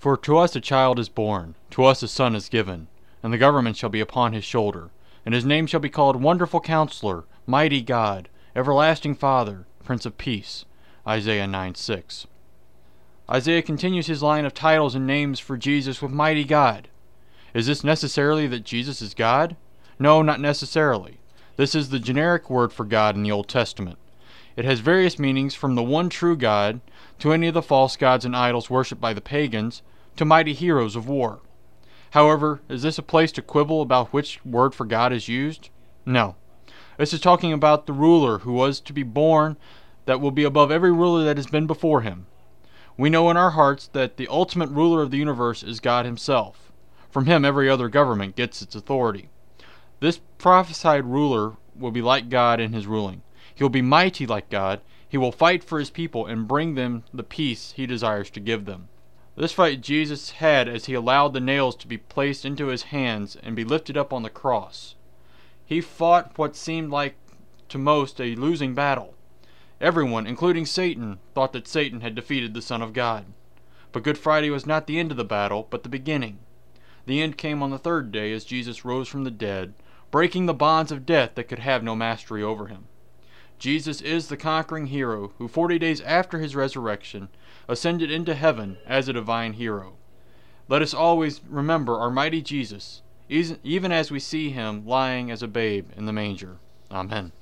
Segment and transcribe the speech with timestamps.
[0.00, 2.86] For to us a child is born, to us a son is given,
[3.20, 4.90] and the government shall be upon his shoulder,
[5.26, 10.64] and his name shall be called Wonderful Counselor, Mighty God, Everlasting Father, Prince of Peace.
[11.04, 12.28] Isaiah 9 6.
[13.28, 16.86] Isaiah continues his line of titles and names for Jesus with Mighty God.
[17.52, 19.56] Is this necessarily that Jesus is God?
[19.98, 21.18] No, not necessarily.
[21.56, 23.98] This is the generic word for God in the Old Testament.
[24.58, 26.80] It has various meanings from the one true God
[27.20, 29.82] to any of the false gods and idols worshipped by the pagans
[30.16, 31.38] to mighty heroes of war.
[32.10, 35.68] However, is this a place to quibble about which word for God is used?
[36.04, 36.34] No.
[36.96, 39.56] This is talking about the ruler who was to be born
[40.06, 42.26] that will be above every ruler that has been before him.
[42.96, 46.72] We know in our hearts that the ultimate ruler of the universe is God Himself.
[47.10, 49.28] From Him, every other government gets its authority.
[50.00, 53.22] This prophesied ruler will be like God in His ruling.
[53.58, 54.82] He will be mighty like God.
[55.08, 58.66] He will fight for His people and bring them the peace He desires to give
[58.66, 58.86] them.
[59.34, 63.36] This fight Jesus had as he allowed the nails to be placed into his hands
[63.36, 64.94] and be lifted up on the cross.
[65.64, 67.16] He fought what seemed like
[67.68, 69.14] to most a losing battle.
[69.80, 73.26] Everyone, including Satan, thought that Satan had defeated the Son of God.
[73.90, 76.38] But Good Friday was not the end of the battle, but the beginning.
[77.06, 79.74] The end came on the third day as Jesus rose from the dead,
[80.12, 82.86] breaking the bonds of death that could have no mastery over him.
[83.58, 87.28] Jesus is the conquering hero who, forty days after his resurrection,
[87.66, 89.94] ascended into heaven as a divine hero.
[90.68, 95.48] Let us always remember our mighty Jesus, even as we see him lying as a
[95.48, 96.58] babe in the manger.
[96.90, 97.32] Amen.